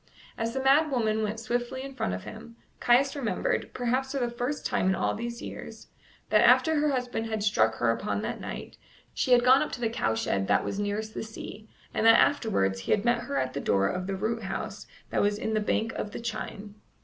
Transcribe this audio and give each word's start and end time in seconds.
As 0.35 0.55
the 0.55 0.63
mad 0.63 0.89
woman 0.89 1.21
went 1.21 1.39
swiftly 1.39 1.83
in 1.83 1.93
front 1.93 2.15
of 2.15 2.23
him, 2.23 2.55
Caius 2.79 3.15
remembered, 3.15 3.69
perhaps 3.71 4.11
for 4.13 4.17
the 4.17 4.31
first 4.31 4.65
time 4.65 4.87
in 4.89 4.95
all 4.95 5.13
these 5.13 5.43
years, 5.43 5.89
that 6.31 6.41
after 6.41 6.79
her 6.79 6.89
husband 6.89 7.27
had 7.27 7.43
struck 7.43 7.75
her 7.75 7.91
upon 7.91 8.23
that 8.23 8.41
night, 8.41 8.77
she 9.13 9.31
had 9.31 9.43
gone 9.43 9.61
up 9.61 9.71
to 9.73 9.79
the 9.79 9.89
cowshed 9.89 10.47
that 10.47 10.65
was 10.65 10.79
nearest 10.79 11.13
the 11.13 11.21
sea, 11.21 11.69
and 11.93 12.03
that 12.07 12.19
afterwards 12.19 12.79
he 12.79 12.91
had 12.93 13.05
met 13.05 13.25
her 13.25 13.37
at 13.37 13.53
the 13.53 13.61
door 13.61 13.89
of 13.89 14.07
the 14.07 14.15
root 14.15 14.41
house 14.41 14.87
that 15.11 15.21
was 15.21 15.37
in 15.37 15.53
the 15.53 15.59
bank 15.59 15.93
of 15.93 16.09
the 16.13 16.19
chine. 16.19 16.73